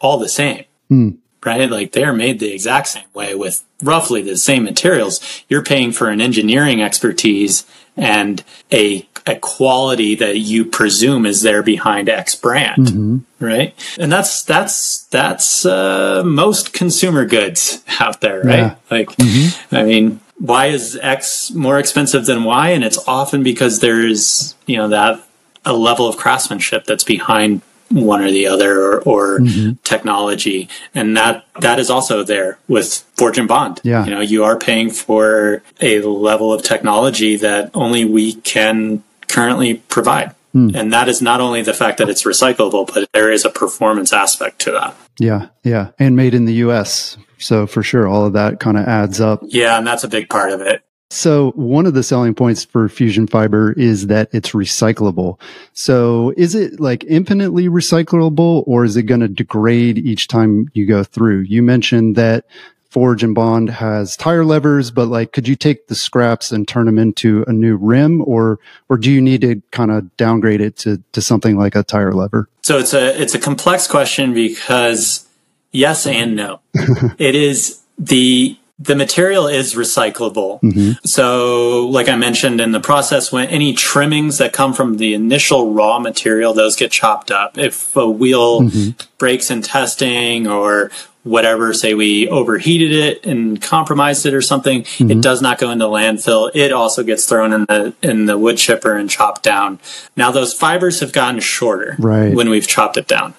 [0.00, 1.18] all the same, mm.
[1.44, 1.70] Right?
[1.70, 5.44] Like they're made the exact same way with roughly the same materials.
[5.48, 11.62] You're paying for an engineering expertise and a a quality that you presume is there
[11.62, 13.44] behind X brand, mm-hmm.
[13.44, 13.74] right?
[13.98, 18.58] And that's that's that's uh, most consumer goods out there, right?
[18.58, 18.74] Yeah.
[18.90, 19.74] Like, mm-hmm.
[19.74, 22.70] I mean, why is X more expensive than Y?
[22.70, 25.22] And it's often because there's you know that
[25.64, 29.72] a level of craftsmanship that's behind one or the other or, or mm-hmm.
[29.82, 30.68] technology.
[30.94, 33.80] And that that is also there with Forge and Bond.
[33.82, 34.04] Yeah.
[34.04, 39.74] You know you are paying for a level of technology that only we can currently
[39.74, 40.34] provide.
[40.54, 40.76] Mm.
[40.76, 44.12] and that is not only the fact that it's recyclable but there is a performance
[44.12, 44.94] aspect to that.
[45.18, 45.92] Yeah yeah.
[45.98, 49.40] And made in the us so for sure all of that kind of adds up.
[49.44, 52.88] Yeah and that's a big part of it so one of the selling points for
[52.88, 55.38] FusionFiber is that it's recyclable.
[55.74, 60.86] So is it like infinitely recyclable or is it going to degrade each time you
[60.86, 61.40] go through?
[61.40, 62.46] You mentioned that
[62.88, 66.86] Forge and Bond has tire levers, but like, could you take the scraps and turn
[66.86, 70.76] them into a new rim or, or do you need to kind of downgrade it
[70.78, 72.48] to, to something like a tire lever?
[72.62, 75.26] So it's a, it's a complex question because
[75.72, 76.60] yes and no.
[77.18, 80.60] it is the, the material is recyclable.
[80.60, 81.04] Mm-hmm.
[81.04, 85.72] So, like I mentioned in the process, when any trimmings that come from the initial
[85.72, 87.58] raw material, those get chopped up.
[87.58, 88.90] If a wheel mm-hmm.
[89.18, 90.90] breaks in testing or
[91.22, 95.10] whatever, say we overheated it and compromised it or something, mm-hmm.
[95.10, 96.50] it does not go into landfill.
[96.54, 99.78] It also gets thrown in the in the wood chipper and chopped down.
[100.16, 102.34] Now those fibers have gotten shorter right.
[102.34, 103.34] when we've chopped it down.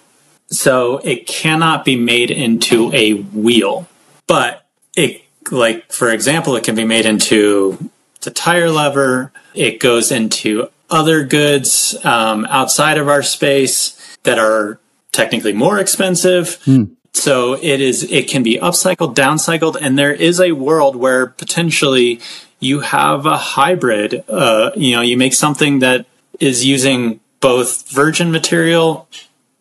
[0.48, 3.88] So it cannot be made into a wheel.
[4.28, 7.90] But it like for example, it can be made into
[8.22, 9.32] the tire lever.
[9.54, 14.80] It goes into other goods um, outside of our space that are
[15.12, 16.60] technically more expensive.
[16.66, 16.92] Mm.
[17.14, 18.12] So it is.
[18.12, 22.20] It can be upcycled, downcycled, and there is a world where potentially
[22.60, 24.24] you have a hybrid.
[24.28, 26.08] Uh, you know, you make something that
[26.40, 29.08] is using both virgin material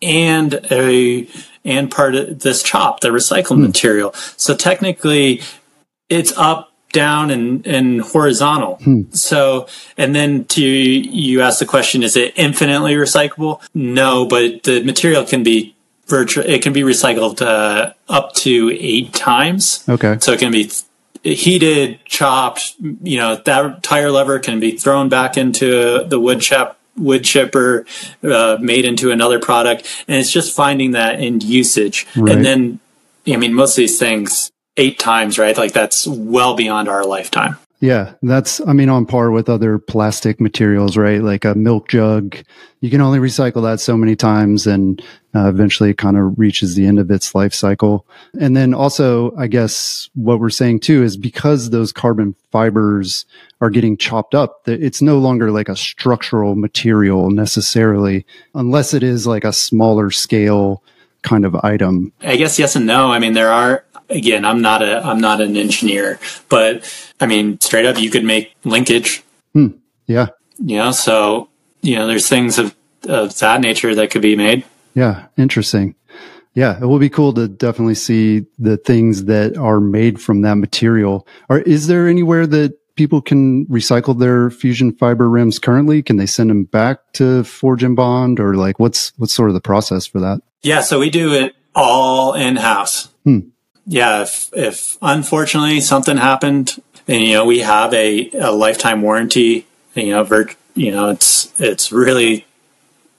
[0.01, 1.29] and a
[1.65, 3.67] and part of this chop, the recycled mm.
[3.67, 4.13] material.
[4.37, 5.43] So technically,
[6.13, 8.77] it's up, down, and, and horizontal.
[8.77, 9.11] Hmm.
[9.13, 13.63] So, and then to you ask the question, is it infinitely recyclable?
[13.73, 15.75] No, but the material can be
[16.07, 16.45] virtual.
[16.45, 19.85] It can be recycled uh, up to eight times.
[19.89, 20.19] Okay.
[20.21, 20.71] So it can be
[21.23, 22.75] heated, chopped.
[22.81, 27.87] You know, that tire lever can be thrown back into the wood chip wood chipper,
[28.23, 32.07] uh, made into another product, and it's just finding that end usage.
[32.15, 32.35] Right.
[32.35, 32.81] And then,
[33.27, 35.57] I mean, most of these things eight times, right?
[35.57, 37.57] Like that's well beyond our lifetime.
[37.83, 41.21] Yeah, that's I mean on par with other plastic materials, right?
[41.21, 42.37] Like a milk jug,
[42.81, 45.03] you can only recycle that so many times, and
[45.35, 48.07] uh, eventually it kind of reaches the end of its life cycle.
[48.39, 53.27] And then also, I guess what we're saying too is because those carbon fibers
[53.61, 59.27] are getting chopped up, it's no longer like a structural material necessarily, unless it is
[59.27, 60.85] like a smaller scale
[61.23, 62.13] kind of item.
[62.21, 63.11] I guess yes and no.
[63.11, 66.85] I mean, there are again, I'm not a I'm not an engineer, but
[67.21, 69.23] I mean, straight up, you could make linkage.
[69.53, 69.69] Hmm.
[70.07, 70.29] Yeah.
[70.59, 71.49] You know, so
[71.81, 72.75] you know, there's things of
[73.09, 74.65] of that nature that could be made.
[74.95, 75.95] Yeah, interesting.
[76.55, 80.57] Yeah, it will be cool to definitely see the things that are made from that
[80.57, 81.27] material.
[81.49, 86.03] Or is there anywhere that people can recycle their FusionFiber rims currently?
[86.03, 89.55] Can they send them back to Forge and Bond, or like what's what's sort of
[89.55, 90.41] the process for that?
[90.63, 93.09] Yeah, so we do it all in house.
[93.25, 93.49] Hmm
[93.87, 99.67] yeah, if, if unfortunately something happened, and you know we have a, a lifetime warranty,
[99.95, 102.47] you know, virt- you know, it's it's really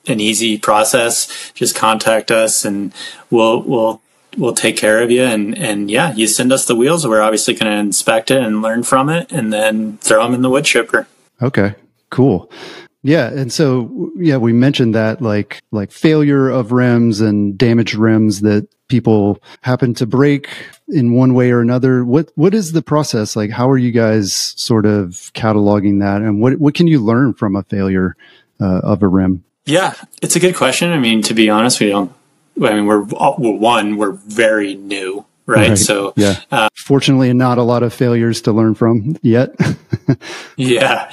[0.07, 1.51] an easy process.
[1.53, 2.93] Just contact us, and
[3.29, 4.01] we'll we'll
[4.37, 5.23] we'll take care of you.
[5.23, 7.05] And and yeah, you send us the wheels.
[7.07, 10.41] We're obviously going to inspect it and learn from it, and then throw them in
[10.41, 11.07] the wood chipper.
[11.41, 11.75] Okay,
[12.09, 12.49] cool.
[13.05, 18.41] Yeah, and so yeah, we mentioned that like like failure of rims and damaged rims
[18.41, 20.47] that people happen to break
[20.87, 22.05] in one way or another.
[22.05, 23.49] What what is the process like?
[23.49, 27.55] How are you guys sort of cataloging that, and what what can you learn from
[27.55, 28.15] a failure
[28.61, 29.43] uh, of a rim?
[29.65, 30.91] Yeah, it's a good question.
[30.91, 32.13] I mean, to be honest, we don't.
[32.61, 35.69] I mean, we're well, one, we're very new, right?
[35.69, 35.77] right.
[35.77, 39.55] So yeah, uh, fortunately, not a lot of failures to learn from yet.
[40.55, 41.11] yeah,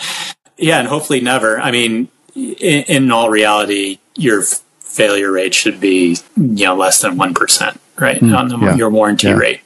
[0.58, 1.58] yeah, and hopefully never.
[1.58, 4.60] I mean, in, in all reality, your f-
[5.00, 8.20] failure rate should be you know less than one percent, right?
[8.20, 8.76] Mm, on the, yeah.
[8.76, 9.44] your warranty yeah.
[9.44, 9.60] rate.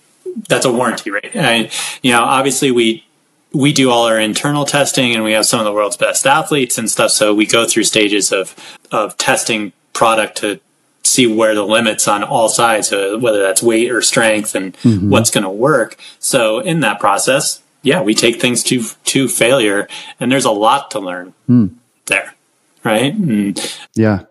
[0.49, 1.35] That's a warranty rate.
[1.35, 1.71] And,
[2.03, 3.05] you know, obviously we
[3.53, 6.79] we do all our internal testing, and we have some of the world's best athletes
[6.79, 7.11] and stuff.
[7.11, 8.55] So we go through stages of
[8.91, 10.61] of testing product to
[11.03, 15.11] see where the limits on all sides, uh, whether that's weight or strength, and mm-hmm.
[15.11, 15.97] what's going to work.
[16.19, 20.91] So in that process, yeah, we take things to to failure, and there's a lot
[20.93, 21.75] to learn mm.
[22.07, 22.35] there,
[22.83, 23.13] right?
[23.15, 23.59] And
[23.95, 24.27] yeah,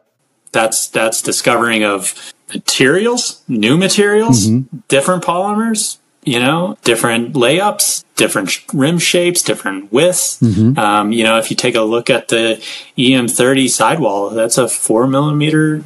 [0.53, 4.77] that's that's discovering of materials, new materials, mm-hmm.
[4.87, 10.39] different polymers, you know, different layups, different rim shapes, different widths.
[10.39, 10.77] Mm-hmm.
[10.79, 12.63] Um, you know, if you take a look at the
[12.97, 15.83] EM30 sidewall, that's a four millimeter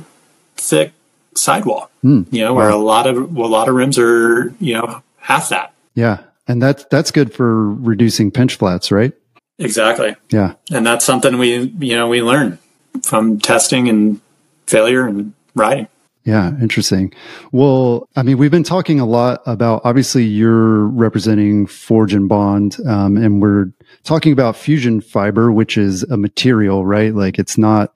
[0.55, 0.93] thick
[1.35, 1.89] sidewall.
[2.03, 2.31] Mm.
[2.31, 2.77] You know, where wow.
[2.77, 5.73] a lot of a lot of rims are you know half that.
[5.95, 9.13] Yeah, and that's that's good for reducing pinch flats, right?
[9.59, 10.15] Exactly.
[10.29, 10.53] Yeah.
[10.71, 12.59] And that's something we you know we learn
[13.03, 14.21] from testing and
[14.67, 15.87] failure and riding.
[16.27, 17.13] Yeah, interesting.
[17.53, 22.75] Well, I mean, we've been talking a lot about obviously you're representing Forge and Bond,
[22.85, 23.71] um, and we're
[24.03, 27.15] talking about FusionFiber, which is a material, right?
[27.15, 27.93] Like it's not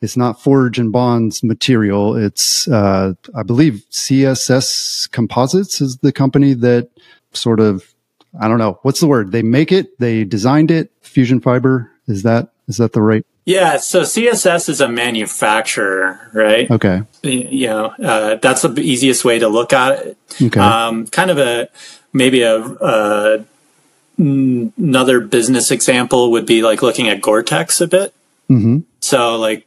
[0.00, 2.16] it's not Forge and Bond's material.
[2.16, 6.88] It's uh, I believe CSS Composites is the company that
[7.32, 7.94] sort of
[8.40, 9.32] I don't know what's the word.
[9.32, 10.90] They make it, they designed it.
[11.02, 13.26] FusionFiber is that is that the right?
[13.46, 16.68] Yeah, so CSS is a manufacturer, right?
[16.68, 17.02] Okay.
[17.22, 20.18] You know, uh, that's the easiest way to look at it.
[20.42, 20.60] Okay.
[20.60, 21.68] Um, kind of a
[22.12, 23.44] maybe a, a
[24.18, 28.14] another business example would be like looking at Gore-Tex a bit.
[28.50, 28.80] Mm-hmm.
[29.00, 29.64] So, like,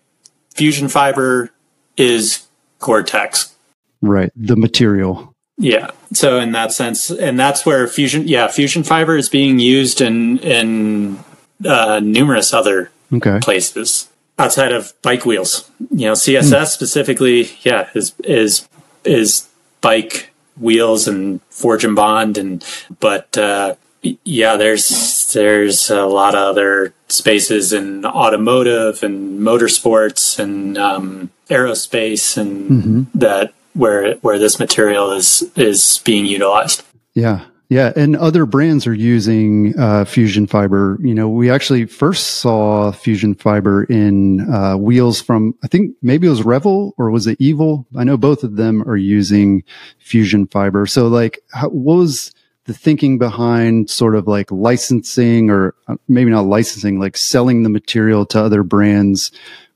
[0.55, 1.49] FusionFiber
[1.95, 2.47] is
[2.79, 3.55] Gore-Tex,
[4.01, 4.31] right?
[4.35, 5.33] The material.
[5.57, 5.91] Yeah.
[6.13, 11.19] So in that sense, and that's where fusion, yeah, FusionFiber is being used in in
[11.65, 13.39] uh, numerous other okay.
[13.41, 15.69] places outside of bike wheels.
[15.91, 16.67] You know, CSS mm.
[16.67, 18.67] specifically, yeah, is is
[19.03, 19.47] is
[19.81, 22.65] bike wheels and forge and bond, and
[22.99, 23.75] but uh,
[24.23, 32.37] yeah, there's there's a lot of other spaces in automotive and motorsports and um, aerospace
[32.37, 33.03] and mm-hmm.
[33.19, 36.83] that where where this material is is being utilized.
[37.13, 37.45] Yeah.
[37.69, 41.05] Yeah, and other brands are using uh, FusionFiber.
[41.05, 46.31] You know, we actually first saw FusionFiber in uh, wheels from I think maybe it
[46.31, 47.85] was Revel or was it Evil?
[47.95, 49.63] I know both of them are using
[50.03, 50.89] FusionFiber.
[50.89, 52.33] So, like, how, what was
[52.65, 57.69] the thinking behind sort of like licensing or uh, maybe not licensing, like selling the
[57.69, 59.31] material to other brands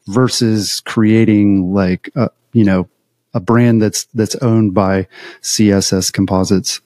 [0.07, 2.89] versus creating like a, you know
[3.35, 5.07] a brand that's that's owned by
[5.43, 6.81] CSS Composites?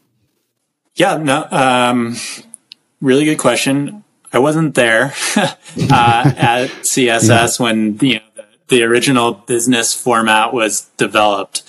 [0.98, 2.16] Yeah, no, um,
[3.02, 4.04] really good question.
[4.34, 7.64] I wasn't there uh, at CSS yeah.
[7.64, 11.64] when you know the, the original business format was developed.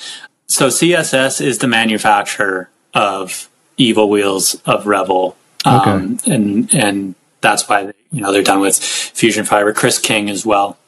[0.46, 5.36] So CSS is the manufacturer of Evil Wheels of Revel.
[5.64, 6.32] Um, okay.
[6.34, 9.74] And and that's why you know they're done with FusionFiber.
[9.74, 10.78] Chris King as well.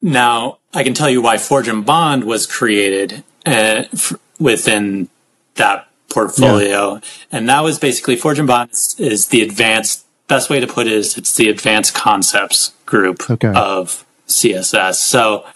[0.00, 5.10] Now I can tell you why Forge and Bond was created uh, f- within
[5.56, 7.00] that portfolio, yeah.
[7.32, 10.02] and that was basically Forge and Bond is, is, the advanced.
[10.26, 13.52] Best way to put it is it's the advanced concepts group okay.
[13.54, 14.94] of CSS.
[14.94, 15.46] So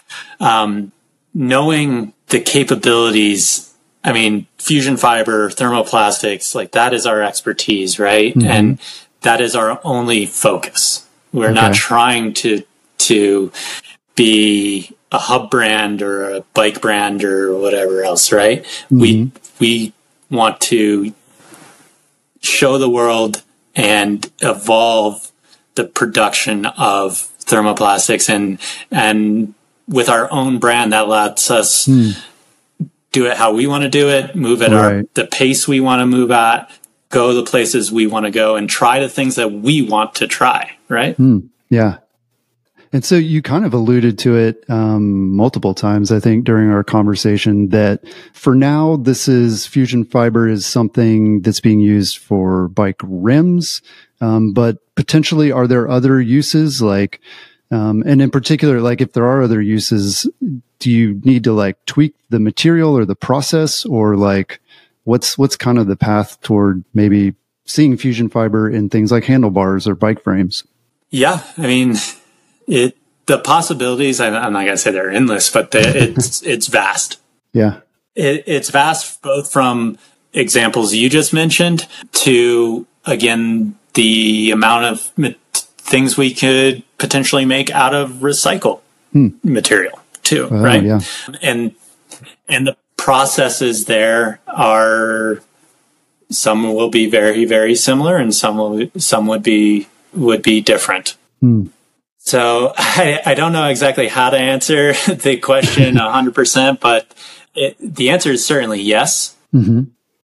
[0.40, 0.92] um,
[1.32, 3.68] knowing the capabilities
[4.04, 8.34] I mean, FusionFiber, thermoplastics, like that is our expertise, right?
[8.34, 8.46] Mm-hmm.
[8.46, 8.78] And
[9.22, 11.06] that is our only focus.
[11.32, 11.54] We're okay.
[11.54, 12.64] not trying to
[12.98, 13.52] to
[14.14, 18.62] be a hub brand or a bike brand or whatever else, right?
[18.62, 18.98] Mm-hmm.
[18.98, 19.92] We we
[20.31, 21.12] want to
[22.41, 23.43] show the world
[23.74, 25.31] and evolve
[25.74, 28.59] the production of thermoplastics and
[28.91, 29.55] and
[29.87, 32.14] with our own brand that lets us mm
[33.12, 34.79] do it how we want to do it, move at right.
[34.79, 36.70] our the pace we want to move at,
[37.09, 40.26] go the places we want to go, and try the things that we want to
[40.26, 40.76] try.
[40.89, 41.16] Right?
[41.16, 41.99] Mm, yeah.
[42.93, 46.84] And so you kind of alluded to it um, multiple times, I think, during our
[46.84, 53.82] conversation that for now, this is FusionFiber is something that's being used for bike rims.
[54.20, 57.20] Um, but potentially, are there other uses like
[57.70, 60.26] um, and in particular, like if there are other uses,
[60.78, 64.61] do you need to like tweak the material or the process or like
[65.05, 67.34] what's, what's kind of the path toward maybe
[67.66, 70.64] seeing FusionFiber in things like handlebars or bike frames?
[71.11, 71.43] Yeah.
[71.59, 71.95] I mean,
[72.68, 72.96] it,
[73.26, 77.20] the possibilities, I'm not going to say they're endless, but the, it's, it's vast.
[77.52, 77.80] Yeah.
[78.14, 79.98] It, it's vast both from
[80.32, 85.34] examples you just mentioned to, again, the amount of
[85.88, 88.80] things we could potentially make out of recycle
[89.12, 89.28] hmm.
[89.42, 90.82] material too, right?
[90.82, 91.00] Yeah.
[91.42, 91.74] And
[92.48, 95.40] and the processes there are
[96.30, 101.16] some will be very very similar and some will some would be would be different.
[101.40, 101.66] Hmm.
[102.29, 107.07] So I, I don't know exactly how to answer the question 100%, but
[107.55, 109.37] it, the answer is certainly yes.
[109.55, 109.85] Mm-hmm.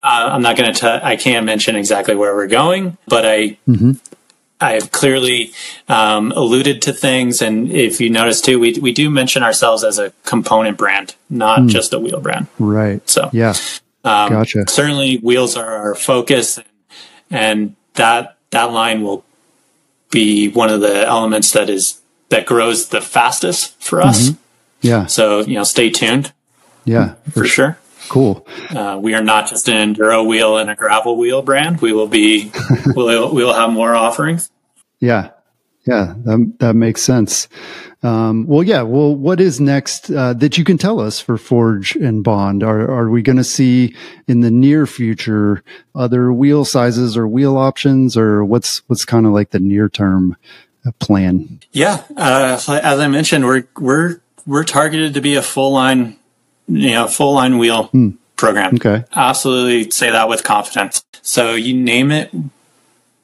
[0.03, 3.93] Uh, I'm not going to, I can't mention exactly where we're going, but I, mm-hmm.
[4.61, 5.51] I've clearly
[5.87, 9.99] um, alluded to things, and if you notice too, we we do mention ourselves as
[9.99, 11.69] a component brand, not mm.
[11.69, 12.47] just a wheel brand.
[12.57, 13.07] Right.
[13.09, 13.53] So yeah,
[14.05, 14.63] um, gotcha.
[14.69, 16.57] Certainly, wheels are our focus,
[17.29, 19.25] and that that line will
[20.15, 24.29] be one of the elements that is that grows the fastest for us.
[24.29, 24.41] Mm-hmm.
[24.81, 25.05] Yeah.
[25.05, 26.33] So you know, stay tuned.
[26.85, 27.77] Yeah, for, for sure.
[28.07, 28.47] Cool.
[28.69, 31.81] Uh, we are not just an enduro wheel and a gravel wheel brand.
[31.81, 32.51] We will be.
[32.95, 34.49] we'll we will have more offerings.
[34.99, 35.31] Yeah,
[35.85, 37.47] yeah, that that makes sense.
[38.03, 38.81] Um, well, yeah.
[38.83, 42.63] Well, what is next uh, that you can tell us for Forge and Bond?
[42.63, 43.95] Are are we going to see
[44.27, 45.63] in the near future
[45.93, 50.37] other wheel sizes or wheel options, or what's what's kind of like the near term
[50.85, 51.59] uh, plan?
[51.71, 56.17] Yeah, uh, as I mentioned, we're we're we're targeted to be a full line
[56.67, 58.11] you know, full line wheel hmm.
[58.35, 58.75] program.
[58.75, 59.03] Okay.
[59.15, 61.03] Absolutely say that with confidence.
[61.21, 62.31] So you name it,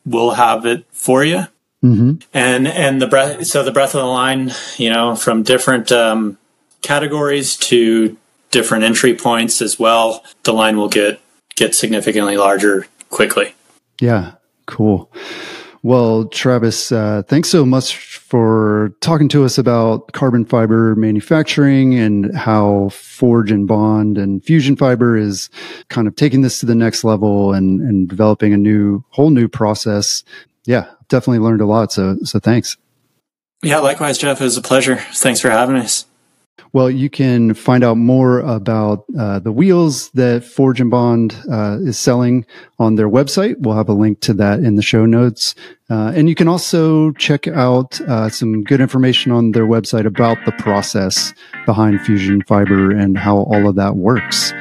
[0.05, 1.47] we'll have it for you.
[1.84, 2.18] Mm-hmm.
[2.34, 6.38] And, and the breath, so the breadth of the line, you know, from different, um,
[6.82, 8.18] categories to
[8.52, 11.22] different entry points as well, the line will get,
[11.56, 13.56] get significantly larger quickly.
[14.00, 14.34] Yeah.
[14.68, 15.12] Cool.
[15.84, 22.36] Well, Travis, uh, thanks so much for talking to us about carbon fiber manufacturing and
[22.38, 25.50] how Forge and Bond and FusionFiber is
[25.90, 29.48] kind of taking this to the next level and, and developing a new, whole new
[29.48, 30.24] process.
[30.66, 31.91] Yeah, definitely learned a lot.
[31.91, 32.78] So, so thanks.
[33.62, 34.41] Yeah, likewise, Jeff.
[34.41, 34.95] It was a pleasure.
[34.95, 36.05] Thanks for having us.
[36.74, 41.80] Well, you can find out more about uh, the wheels that Forge and Bond uh,
[41.82, 42.45] is selling
[42.80, 43.57] on their website.
[43.59, 45.53] We'll have a link to that in the show notes.
[45.89, 50.38] Uh, and you can also check out uh, some good information on their website about
[50.45, 51.34] the process
[51.66, 54.53] behind FusionFiber and how all of that works.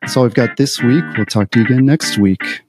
[0.00, 1.04] That's all we've got this week.
[1.16, 2.62] We'll talk to you again next week.